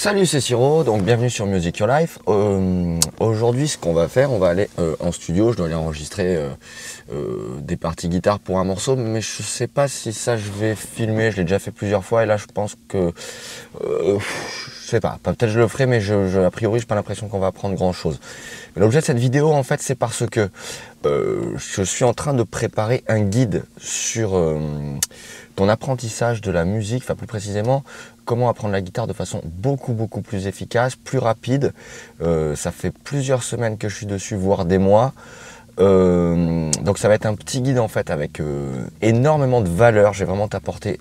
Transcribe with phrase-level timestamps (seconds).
[0.00, 2.20] Salut, c'est Siro, donc bienvenue sur Music Your Life.
[2.26, 5.52] Euh, aujourd'hui, ce qu'on va faire, on va aller euh, en studio.
[5.52, 6.36] Je dois aller enregistrer
[7.12, 10.74] euh, des parties guitare pour un morceau, mais je sais pas si ça je vais
[10.74, 11.30] filmer.
[11.30, 13.12] Je l'ai déjà fait plusieurs fois et là, je pense que
[13.84, 15.18] je sais pas.
[15.22, 17.92] Peut-être je le ferai, mais je, a priori, j'ai pas l'impression qu'on va apprendre grand
[17.92, 18.20] chose.
[18.76, 20.48] L'objet de cette vidéo, en fait, c'est parce que
[21.04, 24.30] je suis en train de préparer un guide sur
[25.56, 27.84] ton apprentissage de la musique, enfin plus précisément
[28.30, 31.72] comment apprendre la guitare de façon beaucoup beaucoup plus efficace, plus rapide.
[32.22, 35.12] Euh, ça fait plusieurs semaines que je suis dessus, voire des mois.
[35.80, 40.12] Euh, donc ça va être un petit guide en fait avec euh, énormément de valeur.
[40.12, 41.00] J'ai vraiment t'apporter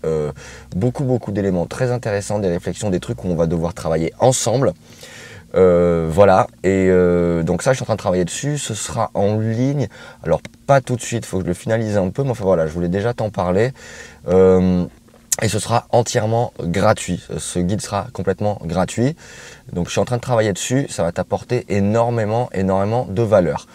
[0.75, 4.73] beaucoup beaucoup d'éléments très intéressants, des réflexions, des trucs où on va devoir travailler ensemble.
[5.53, 6.89] voilà, et
[7.43, 9.87] donc ça je suis en train de travailler dessus, ce sera en ligne,
[10.23, 12.65] alors pas tout de suite, faut que je le finalise un peu, mais enfin voilà,
[12.65, 13.71] je voulais déjà t'en parler
[15.41, 17.23] et ce sera entièrement gratuit.
[17.37, 19.15] Ce guide sera complètement gratuit.
[19.73, 23.67] Donc je suis en train de travailler dessus, ça va t'apporter énormément, énormément de valeur.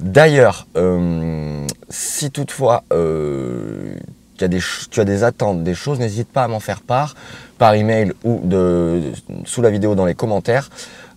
[0.00, 3.94] D'ailleurs, euh, si toutefois euh,
[4.38, 7.14] tu, as des, tu as des attentes, des choses, n'hésite pas à m'en faire part
[7.58, 9.12] par email ou de,
[9.44, 10.70] sous la vidéo dans les commentaires.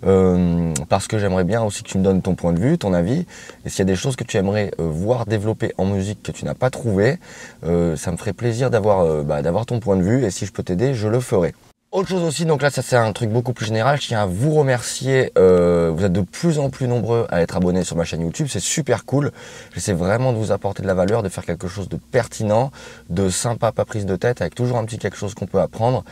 [0.05, 2.93] Euh, parce que j'aimerais bien aussi que tu me donnes ton point de vue, ton
[2.93, 3.25] avis.
[3.65, 6.31] Et s'il y a des choses que tu aimerais euh, voir développer en musique que
[6.31, 7.17] tu n'as pas trouvé,
[7.63, 10.23] euh, ça me ferait plaisir bah, d'avoir ton point de vue.
[10.23, 11.53] Et si je peux t'aider, je le ferai.
[11.95, 14.25] Autre chose aussi, donc là ça c'est un truc beaucoup plus général, je tiens à
[14.25, 18.19] vous remercier, vous êtes de plus en plus nombreux à être abonnés sur ma chaîne
[18.19, 19.31] YouTube, c'est super cool,
[19.73, 22.69] j'essaie vraiment de vous apporter de la valeur, de faire quelque chose de pertinent,
[23.09, 26.03] de sympa, pas prise de tête, avec toujours un petit quelque chose qu'on peut apprendre.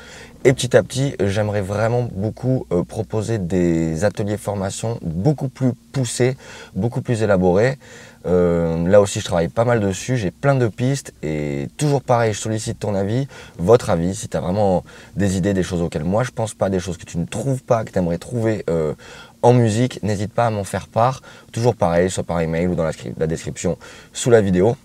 [0.46, 6.36] Et petit à petit, j'aimerais vraiment beaucoup euh, proposer des ateliers formation beaucoup plus poussés,
[6.76, 7.78] beaucoup plus élaborés.
[8.26, 12.34] Euh, là aussi, je travaille pas mal dessus, j'ai plein de pistes et toujours pareil,
[12.34, 14.84] je sollicite ton avis, votre avis, si tu as vraiment
[15.16, 17.64] des idées, des choses auxquelles moi je pense pas, des choses que tu ne trouves
[17.64, 18.94] pas, que tu aimerais trouver euh,
[19.42, 21.22] en musique, n'hésite pas à m'en faire part.
[21.52, 23.78] Toujours pareil, soit par email ou dans la, description
[24.14, 24.78] sous la vidéo,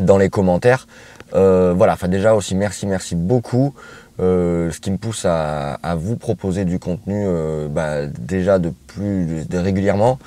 [0.00, 0.88] dans les commentaires.
[1.32, 3.72] voilà, enfin déjà aussi merci, merci beaucoup.
[4.20, 9.44] Euh, ce qui me pousse à, vous proposer du contenu euh, bah, déjà de plus
[9.52, 10.20] régulièrement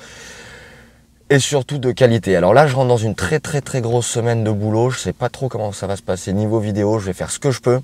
[1.30, 2.36] et surtout de qualité.
[2.36, 4.90] Alors là, je rentre dans une très très très grosse semaine de boulot.
[4.90, 6.98] Je sais pas trop comment ça va se passer niveau vidéo.
[6.98, 7.80] Je vais faire ce que je peux.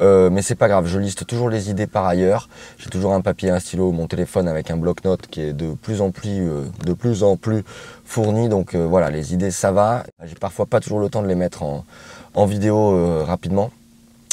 [0.00, 2.48] Euh, mais c'est pas grave, je liste toujours les idées par ailleurs.
[2.78, 6.00] J'ai toujours un papier, un stylo, mon téléphone avec un bloc-notes qui est de plus
[6.00, 6.48] en plus,
[6.84, 7.62] de plus en plus
[8.04, 8.48] fourni.
[8.48, 10.02] Donc voilà, les idées ça va.
[10.24, 13.70] J'ai parfois pas toujours le temps de les mettre en vidéo rapidement.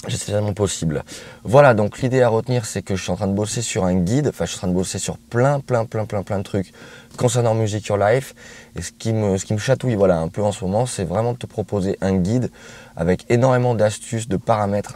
[0.08, 1.04] C'est vraiment possible.
[1.44, 3.94] Voilà, donc l'idée à retenir, c'est que je suis en train de bosser sur un
[3.94, 6.44] guide, enfin je suis en train de bosser sur plein, plein, plein, plein, plein de
[6.44, 6.74] trucs
[7.18, 8.34] concernant Music Your Life.
[8.76, 11.38] Et ce qui me, me chatouille voilà, un peu en ce moment, c'est vraiment de
[11.38, 12.50] te proposer un guide
[12.96, 14.96] avec énormément d'astuces, de paramètres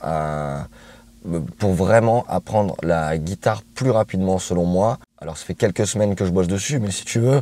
[1.60, 4.98] pour vraiment apprendre la guitare plus rapidement selon moi.
[5.22, 7.42] Alors ça fait quelques semaines que je bosse dessus, mais si tu veux,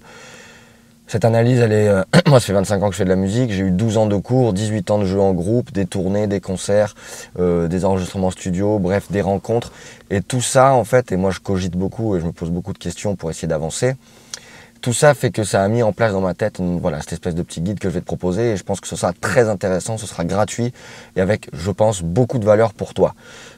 [1.07, 1.87] cette analyse, elle est.
[1.87, 3.51] Euh, moi, ça fait 25 ans que je fais de la musique.
[3.51, 6.39] J'ai eu 12 ans de cours, 18 ans de jeu en groupe, des tournées, des
[6.39, 6.95] concerts,
[7.39, 9.71] euh, des enregistrements studio, bref, des rencontres.
[10.09, 12.73] Et tout ça, en fait, et moi, je cogite beaucoup et je me pose beaucoup
[12.73, 13.95] de questions pour essayer d'avancer.
[14.81, 17.35] Tout ça fait que ça a mis en place dans ma tête voilà, cette espèce
[17.35, 18.51] de petit guide que je vais te proposer.
[18.51, 20.73] Et je pense que ce sera très intéressant, ce sera gratuit
[21.15, 23.15] et avec, je pense, beaucoup de valeur pour toi.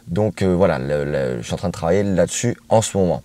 [0.08, 3.24] Donc euh, voilà, je suis en train de travailler là-dessus en ce moment.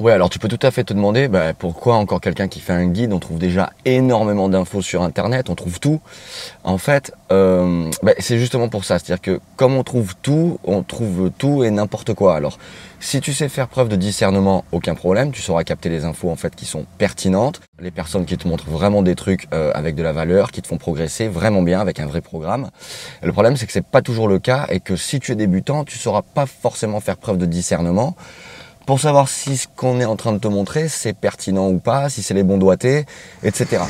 [0.00, 2.72] Ouais, alors tu peux tout à fait te demander bah, pourquoi encore quelqu'un qui fait
[2.72, 6.00] un guide, on trouve déjà énormément d'infos sur Internet, on trouve tout.
[6.64, 10.82] En fait, euh, bah, c'est justement pour ça, c'est-à-dire que comme on trouve tout, on
[10.82, 12.34] trouve tout et n'importe quoi.
[12.34, 12.58] Alors,
[12.98, 16.36] si tu sais faire preuve de discernement, aucun problème, tu sauras capter les infos en
[16.36, 20.02] fait qui sont pertinentes, les personnes qui te montrent vraiment des trucs euh, avec de
[20.02, 22.70] la valeur, qui te font progresser vraiment bien avec un vrai programme.
[23.22, 25.84] le problème, c'est que c'est pas toujours le cas et que si tu es débutant,
[25.84, 28.16] tu sauras pas forcément faire preuve de discernement
[28.86, 32.08] pour savoir si ce qu'on est en train de te montrer, c'est pertinent ou pas,
[32.08, 33.04] si c'est les bons doigtés,
[33.42, 33.82] etc.